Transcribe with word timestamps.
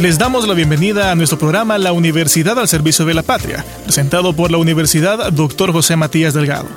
Les 0.00 0.16
damos 0.16 0.48
la 0.48 0.54
bienvenida 0.54 1.10
a 1.10 1.14
nuestro 1.14 1.38
programa 1.38 1.76
La 1.76 1.92
Universidad 1.92 2.58
al 2.58 2.68
Servicio 2.68 3.04
de 3.04 3.12
la 3.12 3.22
Patria, 3.22 3.66
presentado 3.84 4.32
por 4.32 4.50
la 4.50 4.56
Universidad 4.56 5.30
Dr. 5.30 5.72
José 5.72 5.94
Matías 5.94 6.32
Delgado. 6.32 6.68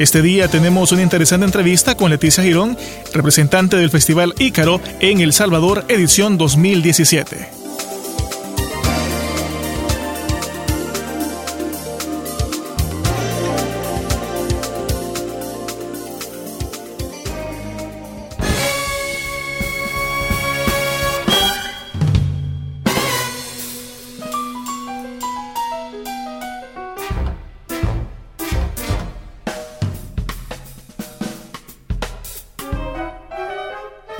Este 0.00 0.20
día 0.20 0.48
tenemos 0.48 0.90
una 0.90 1.02
interesante 1.02 1.46
entrevista 1.46 1.96
con 1.96 2.10
Leticia 2.10 2.42
Girón, 2.42 2.76
representante 3.14 3.76
del 3.76 3.90
Festival 3.90 4.34
Ícaro 4.36 4.80
en 4.98 5.20
El 5.20 5.32
Salvador, 5.32 5.84
edición 5.86 6.38
2017. 6.38 7.61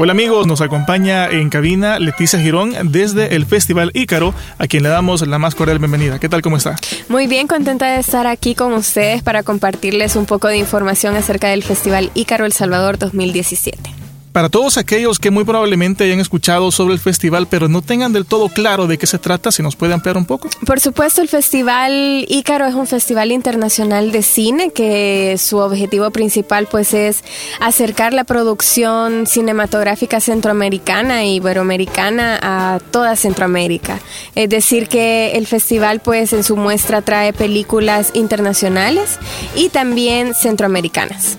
Hola 0.03 0.11
amigos, 0.11 0.49
nos 0.49 0.61
acompaña 0.61 1.31
en 1.31 1.49
cabina 1.49 2.01
Leticia 2.01 2.41
Girón 2.41 2.73
desde 2.91 3.37
el 3.37 3.47
Festival 3.47 3.93
Ícaro, 3.95 4.35
a 4.59 4.67
quien 4.67 4.83
le 4.83 4.89
damos 4.89 5.25
la 5.25 5.39
más 5.39 5.55
cordial 5.55 5.79
bienvenida. 5.79 6.19
¿Qué 6.19 6.29
tal? 6.29 6.43
¿Cómo 6.43 6.57
está? 6.57 6.75
Muy 7.09 7.29
bien, 7.29 7.47
contenta 7.47 7.87
de 7.87 8.01
estar 8.01 8.27
aquí 8.27 8.57
con 8.57 8.73
ustedes 8.73 9.23
para 9.23 9.45
compartirles 9.45 10.17
un 10.17 10.27
poco 10.27 10.49
de 10.49 10.57
información 10.57 11.15
acerca 11.15 11.51
del 11.51 11.63
Festival 11.63 12.11
Ícaro 12.15 12.47
El 12.47 12.53
Salvador 12.53 12.99
2017. 12.99 14.02
Para 14.33 14.49
todos 14.49 14.79
aquellos 14.79 15.19
que 15.19 15.31
muy 15.31 15.45
probablemente 15.45 16.05
hayan 16.05 16.19
escuchado 16.19 16.73
sobre 16.73 16.95
el 16.95 17.01
festival, 17.01 17.47
pero 17.51 17.69
no 17.69 17.83
tengan 17.83 18.15
del 18.15 18.25
todo 18.25 18.49
claro 18.49 18.87
de 18.87 18.97
qué 18.97 19.07
se 19.07 19.19
trata, 19.19 19.53
si 19.53 19.63
nos 19.63 19.77
puede 19.77 19.93
ampliar 19.93 20.17
un 20.17 20.25
poco. 20.25 20.49
Por 20.65 20.81
supuesto, 20.81 21.21
el 21.21 21.29
Festival 21.29 22.25
Ícaro 22.29 22.65
es 22.67 22.75
un 22.75 22.87
festival 22.87 23.31
internacional 23.31 24.11
de 24.11 24.23
cine 24.23 24.71
que 24.71 25.37
su 25.39 25.59
objetivo 25.59 26.11
principal 26.11 26.67
pues 26.71 26.95
es 26.95 27.23
acercar 27.61 28.15
la 28.15 28.25
producción 28.25 29.27
cinematográfica 29.27 30.19
centroamericana 30.19 31.25
y 31.25 31.35
iberoamericana 31.35 32.39
a 32.41 32.81
toda 32.91 33.17
Centroamérica. 33.17 34.01
Es 34.35 34.49
decir, 34.49 34.89
que 34.89 35.33
el 35.33 35.47
festival 35.47 36.01
pues 36.01 36.33
en 36.33 36.43
su 36.43 36.57
muestra 36.57 37.03
trae 37.03 37.35
películas 37.35 38.13
internacionales 38.15 39.19
y 39.55 39.69
también 39.69 40.33
centroamericanas. 40.35 41.37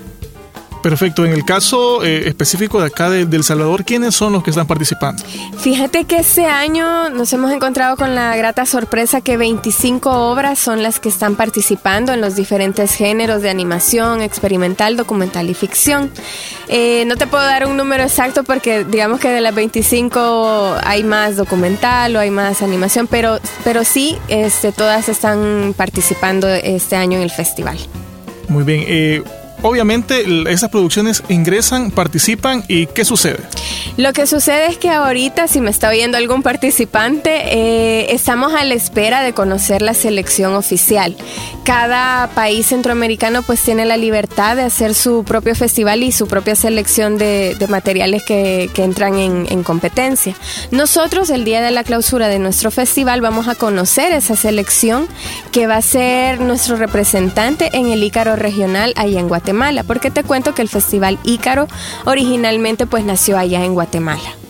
Perfecto. 0.84 1.26
En 1.26 1.32
el 1.32 1.46
caso 1.46 2.04
eh, 2.04 2.28
específico 2.28 2.82
de 2.82 2.88
acá 2.88 3.10
de, 3.10 3.22
El 3.22 3.44
Salvador, 3.44 3.86
¿quiénes 3.86 4.14
son 4.14 4.34
los 4.34 4.44
que 4.44 4.50
están 4.50 4.68
participando? 4.68 5.24
Fíjate 5.58 6.04
que 6.04 6.18
este 6.18 6.46
año 6.46 7.10
nos 7.10 7.32
hemos 7.32 7.54
encontrado 7.54 7.96
con 7.96 8.16
la 8.16 8.36
grata 8.36 8.66
sorpresa 8.66 9.22
que 9.22 9.38
25 9.38 10.12
obras 10.12 10.60
son 10.60 10.84
las 10.84 11.00
que 11.00 11.08
están 11.08 11.38
participando 11.38 12.12
en 12.12 12.20
los 12.20 12.36
diferentes 12.36 12.94
géneros 12.94 13.42
de 13.42 13.50
animación, 13.50 14.22
experimental, 14.22 14.98
documental 14.98 15.50
y 15.50 15.54
ficción. 15.54 16.12
Eh, 16.68 17.06
no 17.08 17.16
te 17.16 17.28
puedo 17.28 17.46
dar 17.46 17.66
un 17.66 17.78
número 17.78 18.04
exacto 18.04 18.44
porque 18.44 18.84
digamos 18.84 19.22
que 19.22 19.30
de 19.30 19.40
las 19.40 19.56
25 19.56 20.76
hay 20.84 21.06
más 21.06 21.38
documental 21.38 22.14
o 22.18 22.20
hay 22.20 22.30
más 22.30 22.62
animación, 22.62 23.08
pero, 23.08 23.40
pero 23.64 23.86
sí, 23.86 24.18
este, 24.28 24.74
todas 24.74 25.08
están 25.08 25.74
participando 25.78 26.50
este 26.50 26.98
año 26.98 27.20
en 27.20 27.24
el 27.24 27.32
festival. 27.32 27.78
Muy 28.50 28.66
bien. 28.66 28.84
Eh, 28.86 29.24
obviamente 29.64 30.24
esas 30.52 30.70
producciones 30.70 31.24
ingresan, 31.30 31.90
participan 31.90 32.64
y 32.68 32.86
¿qué 32.86 33.04
sucede? 33.04 33.40
Lo 33.98 34.14
que 34.14 34.28
sucede 34.28 34.68
es 34.68 34.78
que 34.78 34.90
ahorita, 34.90 35.48
si 35.48 35.62
me 35.62 35.72
está 35.72 35.90
oyendo 35.90 36.18
algún 36.18 36.44
participante, 36.44 37.32
eh, 37.46 38.14
estamos 38.14 38.54
a 38.54 38.64
la 38.64 38.74
espera 38.76 39.22
de 39.24 39.34
conocer 39.34 39.82
la 39.82 39.94
selección 39.94 40.54
oficial. 40.56 41.16
Cada 41.64 42.28
país 42.36 42.66
centroamericano 42.68 43.42
pues 43.42 43.62
tiene 43.62 43.86
la 43.86 43.96
libertad 43.96 44.58
de 44.58 44.64
hacer 44.64 44.94
su 44.94 45.24
propio 45.24 45.56
festival 45.56 46.04
y 46.04 46.12
su 46.12 46.28
propia 46.28 46.58
selección 46.58 47.18
de, 47.18 47.56
materiales 47.70 48.22
que, 48.24 48.70
entran 48.76 49.18
en, 49.18 49.48
en 49.50 49.64
competencia. 49.64 50.36
Nosotros 50.72 51.30
el 51.30 51.46
día 51.46 51.62
de 51.62 51.72
la 51.72 51.86
clausura 51.86 52.28
de 52.28 52.38
nuestro 52.38 52.70
festival 52.70 53.22
vamos 53.22 53.48
a 53.48 53.56
conocer 53.56 54.12
esa 54.12 54.36
selección 54.36 55.08
que 55.54 55.66
va 55.66 55.78
a 55.78 55.82
ser 55.82 56.42
nuestro 56.42 56.76
representante 56.76 57.70
en 57.72 57.90
el 57.92 58.04
Ícaro 58.04 58.36
regional 58.36 58.92
allá 58.98 59.22
en 59.22 59.30
Guatemala 59.30 59.84
porque 59.84 60.12
te 60.12 60.24
cuento 60.24 60.54
que 60.54 60.64
el 60.64 60.70
Festival 60.70 61.18
Ícaro 61.24 61.70
originalmente 62.04 62.86
pues 62.86 63.06
nació 63.06 63.38
allá 63.38 63.64
en 63.64 63.74
Guatemala. 63.74 64.43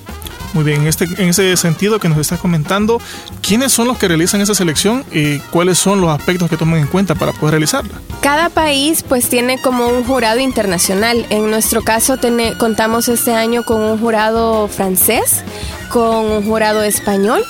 Muy 0.53 0.63
bien, 0.63 0.81
en, 0.81 0.87
este, 0.87 1.05
en 1.17 1.29
ese 1.29 1.57
sentido 1.57 1.99
que 1.99 2.09
nos 2.09 2.17
estás 2.19 2.39
comentando, 2.39 3.01
¿quiénes 3.41 3.71
son 3.71 3.87
los 3.87 3.97
que 3.97 4.07
realizan 4.07 4.39
esa 4.39 4.53
selección 4.53 5.03
y 5.11 5.39
cuáles 5.39 5.79
son 5.79 5.99
los 5.99 6.11
aspectos 6.11 6.49
que 6.49 6.57
toman 6.57 6.79
en 6.79 6.87
cuenta 6.87 7.15
para 7.15 7.31
poder 7.31 7.53
realizarla? 7.53 7.93
Cada 8.21 8.49
país 8.49 9.03
pues 9.07 9.29
tiene 9.29 9.59
como 9.61 9.87
un 9.87 10.03
jurado 10.03 10.39
internacional. 10.39 11.25
En 11.29 11.49
nuestro 11.49 11.81
caso 11.81 12.17
contamos 12.59 13.07
este 13.09 13.33
año 13.33 13.63
con 13.63 13.81
un 13.81 13.99
jurado 13.99 14.67
francés, 14.67 15.43
con 15.89 16.25
un 16.25 16.45
jurado 16.45 16.83
español 16.83 17.43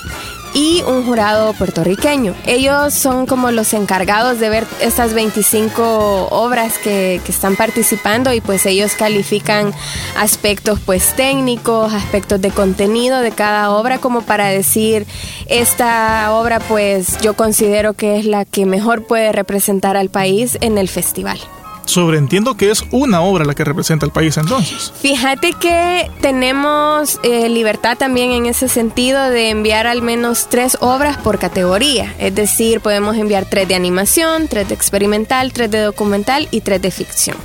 y 0.54 0.82
un 0.86 1.04
jurado 1.04 1.52
puertorriqueño. 1.52 2.34
Ellos 2.46 2.94
son 2.94 3.26
como 3.26 3.50
los 3.50 3.74
encargados 3.74 4.38
de 4.38 4.48
ver 4.48 4.66
estas 4.80 5.12
25 5.12 6.28
obras 6.30 6.78
que, 6.78 7.20
que, 7.24 7.32
están 7.32 7.56
participando 7.56 8.32
y 8.32 8.40
pues 8.40 8.64
ellos 8.64 8.94
califican 8.94 9.74
aspectos 10.16 10.78
pues 10.80 11.14
técnicos, 11.16 11.92
aspectos 11.92 12.40
de 12.40 12.50
contenido 12.50 13.20
de 13.20 13.32
cada 13.32 13.72
obra 13.72 13.98
como 13.98 14.22
para 14.22 14.46
decir 14.46 15.06
esta 15.46 16.32
obra 16.32 16.60
pues 16.60 17.18
yo 17.20 17.34
considero 17.34 17.94
que 17.94 18.18
es 18.18 18.24
la 18.24 18.44
que 18.44 18.64
mejor 18.64 19.04
puede 19.04 19.32
representar 19.32 19.96
al 19.96 20.08
país 20.08 20.56
en 20.60 20.78
el 20.78 20.88
festival. 20.88 21.40
Sobreentiendo 21.84 22.56
que 22.56 22.70
es 22.70 22.84
una 22.90 23.20
obra 23.20 23.44
la 23.44 23.54
que 23.54 23.64
representa 23.64 24.06
al 24.06 24.12
país 24.12 24.36
entonces. 24.36 24.92
Fíjate 25.00 25.52
que 25.52 26.10
tenemos 26.20 27.20
eh, 27.22 27.48
libertad 27.48 27.96
también 27.98 28.30
en 28.30 28.46
ese 28.46 28.68
sentido 28.68 29.30
de 29.30 29.50
enviar 29.50 29.86
al 29.86 30.02
menos 30.02 30.48
tres 30.48 30.76
obras 30.80 31.16
por 31.18 31.38
categoría. 31.38 32.14
Es 32.18 32.34
decir, 32.34 32.80
podemos 32.80 33.16
enviar 33.16 33.46
tres 33.48 33.68
de 33.68 33.74
animación, 33.74 34.48
tres 34.48 34.68
de 34.68 34.74
experimental, 34.74 35.52
tres 35.52 35.70
de 35.70 35.80
documental 35.80 36.48
y 36.50 36.62
tres 36.62 36.80
de 36.82 36.90
ficción. 36.90 37.36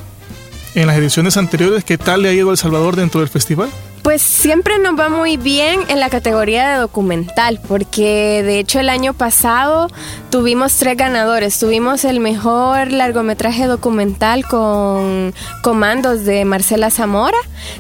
En 0.76 0.88
las 0.88 0.98
ediciones 0.98 1.36
anteriores, 1.36 1.84
¿qué 1.84 1.98
tal 1.98 2.22
le 2.22 2.30
ha 2.30 2.34
ido 2.34 2.52
El 2.52 2.58
Salvador 2.58 2.96
dentro 2.96 3.22
del 3.22 3.30
festival? 3.30 3.70
Pues 4.04 4.22
siempre 4.22 4.80
nos 4.80 4.98
va 4.98 5.10
muy 5.10 5.38
bien 5.38 5.82
en 5.90 6.00
la 6.00 6.10
categoría 6.10 6.70
de 6.70 6.78
documental, 6.80 7.60
porque 7.68 8.42
de 8.44 8.60
hecho 8.60 8.80
el 8.80 8.90
año 8.90 9.14
pasado 9.14 9.88
tuvimos 10.30 10.76
tres 10.78 10.98
ganadores. 10.98 11.60
Tuvimos 11.60 12.06
el 12.06 12.20
mejor 12.20 12.92
largometraje 12.92 13.66
documental 13.66 14.46
con 14.46 15.34
Comandos 15.62 16.24
de 16.24 16.46
Marcela 16.46 16.90
Zamora. 16.90 17.38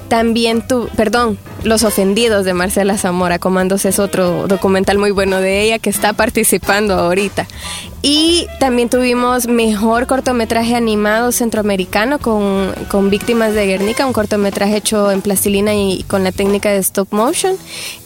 También 0.07 0.67
tu, 0.67 0.87
perdón, 0.89 1.37
Los 1.63 1.83
Ofendidos 1.83 2.45
de 2.45 2.53
Marcela 2.53 2.97
Zamora. 2.97 3.39
Comandos 3.39 3.85
es 3.85 3.97
otro 3.97 4.47
documental 4.47 4.97
muy 4.97 5.11
bueno 5.11 5.39
de 5.39 5.61
ella 5.61 5.79
que 5.79 5.89
está 5.89 6.13
participando 6.13 6.95
ahorita. 6.95 7.47
Y 8.01 8.47
también 8.59 8.89
tuvimos 8.89 9.47
mejor 9.47 10.07
cortometraje 10.07 10.75
animado 10.75 11.33
centroamericano 11.33 12.19
con, 12.19 12.73
con 12.87 13.09
Víctimas 13.09 13.53
de 13.53 13.65
Guernica, 13.65 14.05
un 14.05 14.13
cortometraje 14.13 14.77
hecho 14.77 15.11
en 15.11 15.21
plastilina 15.21 15.73
y 15.73 16.03
con 16.09 16.25
la 16.25 16.33
técnica 16.33 16.69
de 16.69 16.79
stop 16.79 17.07
motion. 17.11 17.55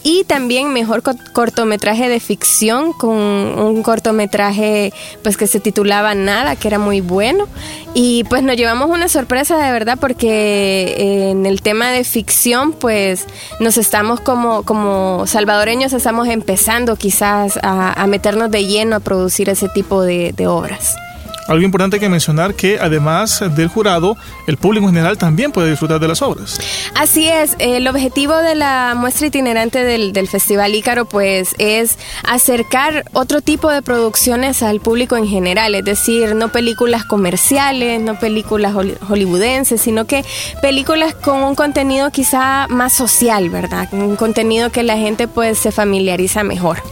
Y 0.04 0.22
también 0.24 0.72
mejor 0.72 1.02
cortometraje 1.32 2.08
de 2.08 2.20
ficción 2.20 2.92
con 2.92 3.16
un 3.16 3.82
cortometraje 3.82 4.92
pues 5.24 5.36
que 5.36 5.48
se 5.48 5.58
titulaba 5.58 6.14
Nada, 6.14 6.54
que 6.54 6.68
era 6.68 6.78
muy 6.78 7.00
bueno. 7.00 7.48
Y 7.94 8.22
pues 8.24 8.44
nos 8.44 8.56
llevamos 8.56 8.90
una 8.90 9.08
sorpresa 9.08 9.56
de 9.56 9.72
verdad 9.72 9.98
porque 10.00 11.30
en 11.30 11.46
el 11.46 11.62
tema 11.62 11.90
de 11.90 12.04
ficción 12.04 12.72
pues 12.72 13.26
nos 13.58 13.76
estamos 13.78 14.20
como, 14.20 14.62
como 14.62 15.26
salvadoreños 15.26 15.92
estamos 15.92 16.28
empezando 16.28 16.96
quizás 16.96 17.58
a 17.62 18.06
meternos 18.06 18.50
de 18.50 18.66
lleno 18.66 18.96
a 18.96 19.00
producir 19.00 19.48
ese 19.48 19.68
tipo 19.68 20.02
de, 20.02 20.34
obras. 20.46 20.96
Algo 21.46 21.62
importante 21.62 22.00
que 22.00 22.08
mencionar 22.08 22.54
que 22.54 22.78
además 22.80 23.42
del 23.54 23.68
jurado, 23.68 24.16
el 24.46 24.56
público 24.56 24.86
en 24.86 24.94
general 24.94 25.18
también 25.18 25.52
puede 25.52 25.70
disfrutar 25.70 26.00
de 26.00 26.08
las 26.08 26.22
obras. 26.22 26.58
Así 26.94 27.28
es, 27.28 27.56
el 27.58 27.86
objetivo 27.86 28.36
de 28.36 28.54
la 28.54 28.94
muestra 28.96 29.26
itinerante 29.26 29.84
del, 29.84 30.12
del 30.12 30.28
Festival 30.28 30.74
Ícaro 30.74 31.04
pues 31.04 31.54
es 31.58 31.98
acercar 32.26 33.04
otro 33.12 33.40
tipo 33.40 33.70
de 33.70 33.82
producciones 33.82 34.62
al 34.62 34.80
público 34.80 35.16
en 35.16 35.26
general, 35.26 35.74
es 35.74 35.84
decir, 35.84 36.34
no 36.34 36.48
películas 36.48 37.04
comerciales, 37.04 38.00
no 38.00 38.18
películas 38.18 38.72
hollywoodenses, 38.74 39.80
sino 39.80 40.06
que 40.06 40.24
películas 40.62 41.14
con 41.14 41.42
un 41.42 41.54
contenido 41.54 42.10
quizá 42.10 42.66
más 42.68 42.92
social, 42.92 43.50
¿verdad? 43.50 43.88
Un 43.92 44.16
contenido 44.16 44.70
que 44.70 44.82
la 44.82 44.96
gente 44.96 45.28
pues 45.28 45.58
se 45.58 45.72
familiariza 45.72 46.42
mejor. 46.42 46.82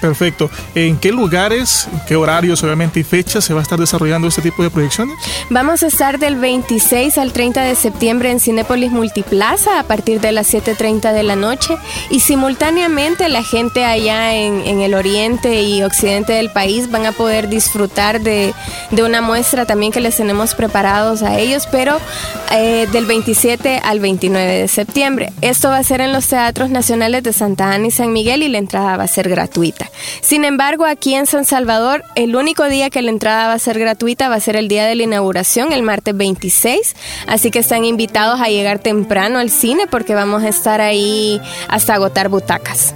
Perfecto. 0.00 0.50
¿En 0.74 0.98
qué 0.98 1.12
lugares, 1.12 1.88
qué 2.06 2.16
horarios, 2.16 2.62
obviamente, 2.62 3.00
y 3.00 3.04
fechas 3.04 3.44
se 3.44 3.54
va 3.54 3.60
a 3.60 3.62
estar 3.62 3.78
desarrollando 3.78 4.28
este 4.28 4.42
tipo 4.42 4.62
de 4.62 4.70
proyecciones? 4.70 5.16
Vamos 5.50 5.82
a 5.82 5.86
estar 5.86 6.18
del 6.18 6.36
26 6.36 7.18
al 7.18 7.32
30 7.32 7.62
de 7.62 7.74
septiembre 7.74 8.30
en 8.30 8.40
Cinépolis 8.40 8.90
Multiplaza 8.90 9.80
a 9.80 9.82
partir 9.84 10.20
de 10.20 10.32
las 10.32 10.52
7.30 10.52 11.12
de 11.12 11.22
la 11.22 11.36
noche 11.36 11.76
y 12.10 12.20
simultáneamente 12.20 13.28
la 13.28 13.42
gente 13.42 13.84
allá 13.84 14.34
en, 14.34 14.80
el 14.80 14.94
oriente 14.94 15.62
y 15.62 15.82
occidente 15.82 16.34
del 16.34 16.50
país 16.50 16.90
van 16.90 17.06
a 17.06 17.12
poder 17.12 17.48
disfrutar 17.48 18.20
de, 18.20 18.54
una 18.92 19.20
muestra 19.20 19.64
también 19.64 19.92
que 19.92 20.00
les 20.00 20.16
tenemos 20.16 20.54
preparados 20.54 21.22
a 21.22 21.38
ellos, 21.38 21.66
pero 21.70 21.98
eh, 22.52 22.86
del 22.92 23.06
27 23.06 23.80
al 23.82 24.00
29 24.00 24.52
de 24.52 24.68
septiembre. 24.68 25.32
Esto 25.40 25.68
va 25.68 25.78
a 25.78 25.84
ser 25.84 26.00
en 26.00 26.12
los 26.12 26.26
Teatros 26.26 26.70
Nacionales 26.70 27.22
de 27.22 27.32
Santa 27.32 27.72
Ana 27.72 27.86
y 27.86 27.90
San 27.90 28.12
Miguel 28.12 28.42
y 28.42 28.48
la 28.48 28.58
entrada 28.58 28.96
va 28.96 29.04
a 29.04 29.08
ser 29.08 29.28
gratuita. 29.28 29.85
Sin 30.20 30.44
embargo, 30.44 30.84
aquí 30.84 31.14
en 31.14 31.26
San 31.26 31.44
Salvador, 31.44 32.02
el 32.14 32.36
único 32.36 32.64
día 32.64 32.90
que 32.90 33.02
la 33.02 33.10
entrada 33.10 33.48
va 33.48 33.54
a 33.54 33.58
ser 33.58 33.78
gratuita 33.78 34.28
va 34.28 34.36
a 34.36 34.40
ser 34.40 34.56
el 34.56 34.68
día 34.68 34.86
de 34.86 34.94
la 34.94 35.02
inauguración, 35.04 35.72
el 35.72 35.82
martes 35.82 36.16
26. 36.16 36.94
Así 37.26 37.50
que 37.50 37.60
están 37.60 37.84
invitados 37.84 38.40
a 38.40 38.48
llegar 38.48 38.78
temprano 38.78 39.38
al 39.38 39.50
cine 39.50 39.86
porque 39.90 40.14
vamos 40.14 40.42
a 40.42 40.48
estar 40.48 40.80
ahí 40.80 41.40
hasta 41.68 41.94
agotar 41.94 42.28
butacas. 42.28 42.94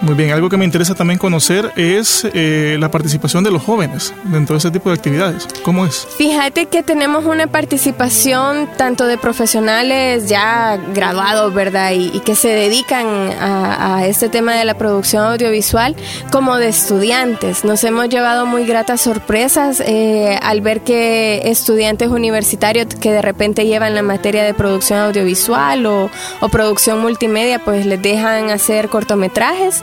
Muy 0.00 0.14
bien, 0.14 0.30
algo 0.30 0.48
que 0.48 0.56
me 0.56 0.64
interesa 0.64 0.94
también 0.94 1.18
conocer 1.18 1.72
es 1.76 2.26
eh, 2.32 2.76
la 2.78 2.90
participación 2.90 3.42
de 3.42 3.50
los 3.50 3.62
jóvenes 3.62 4.14
dentro 4.24 4.54
de 4.54 4.58
ese 4.58 4.70
tipo 4.70 4.90
de 4.90 4.94
actividades. 4.94 5.48
¿Cómo 5.62 5.86
es? 5.86 6.06
Fíjate 6.16 6.66
que 6.66 6.84
tenemos 6.84 7.24
una 7.24 7.48
participación 7.48 8.68
tanto 8.76 9.06
de 9.06 9.18
profesionales 9.18 10.28
ya 10.28 10.78
graduados, 10.94 11.52
¿verdad? 11.52 11.92
Y, 11.92 12.20
que 12.20 12.34
se 12.34 12.48
dedican 12.48 13.06
a, 13.40 14.06
este 14.06 14.28
tema 14.28 14.54
de 14.54 14.64
la 14.64 14.74
producción 14.74 15.24
audiovisual, 15.24 15.96
como 16.30 16.56
de 16.56 16.68
estudiantes. 16.68 17.64
Nos 17.64 17.82
hemos 17.84 18.08
llevado 18.08 18.44
muy 18.44 18.66
gratas 18.66 19.00
sorpresas 19.00 19.80
eh, 19.80 20.38
al 20.42 20.60
ver 20.60 20.82
que 20.82 21.42
estudiantes 21.44 22.08
universitarios 22.08 22.86
que 22.86 23.12
de 23.12 23.22
repente 23.22 23.66
llevan 23.66 23.94
la 23.94 24.02
materia 24.02 24.44
de 24.44 24.52
producción 24.52 24.98
audiovisual 24.98 25.86
o, 25.86 26.10
o 26.40 26.48
producción 26.48 27.00
multimedia, 27.00 27.58
pues 27.64 27.86
les 27.86 28.00
dejan 28.02 28.50
hacer 28.50 28.88
cortometrajes 28.88 29.82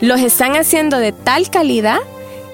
los 0.00 0.20
están 0.20 0.56
haciendo 0.56 0.98
de 0.98 1.12
tal 1.12 1.50
calidad 1.50 1.98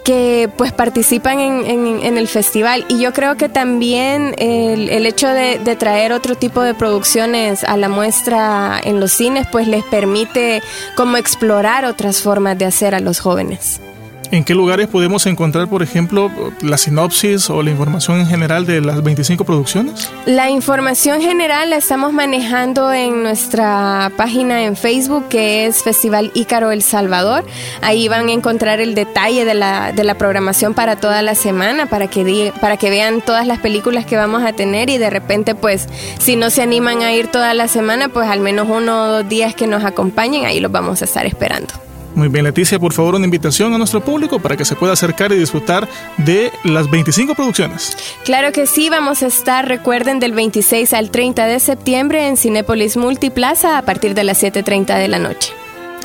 que 0.05 0.49
pues 0.57 0.73
participan 0.73 1.39
en, 1.39 2.17
el 2.17 2.29
festival 2.29 2.87
y 2.89 2.99
yo 2.99 3.13
creo 3.13 3.37
que 3.37 3.51
también 3.51 4.35
el, 4.39 5.05
hecho 5.05 5.29
de, 5.29 5.59
de, 5.59 5.77
traer 5.77 6.13
otro 6.13 6.35
tipo 6.35 6.63
de 6.63 6.73
producciones 6.73 7.63
a 7.63 7.77
la 7.77 7.91
muestra 7.91 8.81
en 8.83 9.01
los 9.01 9.13
cines 9.13 9.47
pues 9.53 9.69
les 9.69 9.85
permite 9.85 10.63
como 10.97 11.19
explorar 11.19 11.85
otras 11.85 12.23
formas 12.23 12.57
de 12.57 12.65
hacer 12.65 12.95
a 12.95 13.01
los 13.01 13.21
jóvenes. 13.21 13.83
¿En 14.31 14.45
qué 14.45 14.55
lugares 14.55 14.89
podemos 14.89 15.25
encontrar, 15.27 15.69
por 15.69 15.83
ejemplo, 15.83 16.31
la 16.61 16.77
sinopsis 16.77 17.49
o 17.49 17.63
la 17.63 17.71
información 17.71 18.21
en 18.21 18.27
general 18.27 18.67
de 18.67 18.83
las 18.83 19.03
25 19.03 19.45
producciones? 19.45 20.11
La 20.27 20.51
información 20.51 21.23
general 21.23 21.71
la 21.71 21.77
estamos 21.77 22.13
manejando 22.13 22.93
en 22.93 23.23
nuestra 23.23 24.13
página 24.19 24.65
en 24.65 24.77
Facebook, 24.77 25.29
que 25.29 25.67
es 25.67 25.83
Festival 25.83 26.31
Ícaro 26.35 26.73
El 26.73 26.83
Salvador. 26.83 27.47
Ahí 27.81 28.09
van 28.09 28.29
a 28.29 28.33
encontrar 28.33 28.81
el 28.81 28.95
detalle 28.95 29.47
de 29.47 29.55
la, 29.55 29.93
de 29.93 30.05
la 30.05 30.17
programación 30.17 30.75
para 30.75 30.97
toda 30.97 31.23
la 31.23 31.35
semana, 31.35 31.87
para 31.87 32.09
que, 32.09 32.53
para 32.61 32.77
que 32.77 32.91
vean 32.91 33.23
todas 33.23 33.47
las 33.47 33.59
películas 33.61 34.05
que 34.05 34.17
vamos 34.17 34.43
a 34.43 34.53
tener 34.53 34.91
y 34.91 34.99
de 34.99 35.09
repente, 35.09 35.55
pues, 35.55 35.89
si 36.19 36.37
no 36.37 36.51
se 36.51 36.61
animan 36.61 37.01
a 37.01 37.15
ir 37.15 37.29
toda 37.29 37.55
la 37.55 37.67
semana, 37.67 38.11
pues 38.11 38.29
al 38.29 38.41
menos 38.41 38.69
uno 38.69 39.05
o 39.05 39.07
dos 39.07 39.29
días 39.29 39.55
que 39.55 39.67
nos 39.67 39.85
acompañen, 39.85 40.45
ahí 40.45 40.61
los 40.61 40.71
vamos 40.71 41.01
a 41.01 41.07
estar 41.07 41.25
esperando. 41.25 41.88
Muy 42.19 42.27
bien, 42.27 42.45
Leticia, 42.45 42.81
por 42.81 42.93
favor, 42.93 43.15
una 43.15 43.27
invitación 43.27 43.73
a 43.75 43.79
nuestro 43.79 44.01
público 44.01 44.41
para 44.41 44.57
que 44.57 44.65
se 44.65 44.75
pueda 44.75 44.93
acercar 44.93 45.31
y 45.31 45.37
disfrutar 45.37 45.89
de 46.17 46.51
las 46.65 46.91
25 46.91 47.37
producciones. 47.37 47.97
Claro 48.25 48.51
que 48.51 48.67
sí, 48.67 48.91
vamos 48.91 49.23
a 49.23 49.29
estar, 49.29 49.69
recuerden, 49.69 50.19
del 50.19 50.33
26 50.33 50.95
al 50.95 51.13
30 51.13 51.47
de 51.47 51.61
septiembre 51.61 52.27
en 52.27 52.37
Cinépolis 52.37 52.97
Multiplaza 52.97 53.79
a 53.79 53.83
partir 53.83 54.15
de 54.15 54.25
las 54.25 54.43
7.30 54.43 54.99
de 54.99 55.07
la 55.07 55.21
noche. 55.21 55.53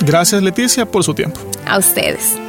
Gracias, 0.01 0.43
Leticia, 0.43 0.85
por 0.85 1.03
su 1.03 1.15
tiempo. 1.15 1.39
A 1.65 1.79
ustedes. 1.79 2.42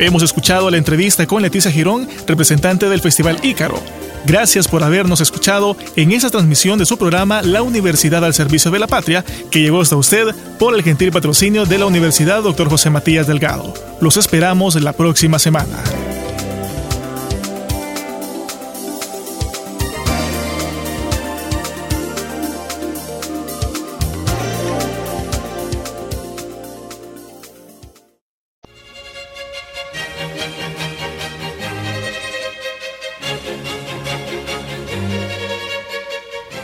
Hemos 0.00 0.22
escuchado 0.22 0.70
la 0.70 0.78
entrevista 0.78 1.26
con 1.26 1.42
Leticia 1.42 1.70
Girón, 1.70 2.08
representante 2.26 2.88
del 2.88 3.02
Festival 3.02 3.38
Ícaro. 3.42 3.82
Gracias 4.24 4.66
por 4.66 4.82
habernos 4.82 5.20
escuchado 5.20 5.76
en 5.94 6.12
esa 6.12 6.30
transmisión 6.30 6.78
de 6.78 6.86
su 6.86 6.96
programa 6.96 7.42
La 7.42 7.60
Universidad 7.60 8.24
al 8.24 8.32
Servicio 8.32 8.70
de 8.70 8.78
la 8.78 8.86
Patria, 8.86 9.26
que 9.50 9.60
llegó 9.60 9.82
hasta 9.82 9.96
usted 9.96 10.34
por 10.58 10.74
el 10.74 10.82
gentil 10.82 11.12
patrocinio 11.12 11.66
de 11.66 11.76
la 11.76 11.84
Universidad 11.84 12.42
Dr. 12.42 12.70
José 12.70 12.88
Matías 12.88 13.26
Delgado. 13.26 13.74
Los 14.00 14.16
esperamos 14.16 14.74
la 14.76 14.94
próxima 14.94 15.38
semana. 15.38 15.76